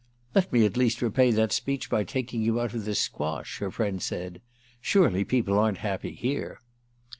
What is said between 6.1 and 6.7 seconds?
here!"